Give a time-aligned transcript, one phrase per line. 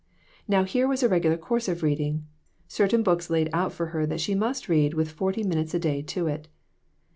[0.47, 2.25] Now, here was a regular course of reading
[2.67, 6.01] certain books laid out for her that she must read with forty minutes a day
[6.01, 6.47] to it.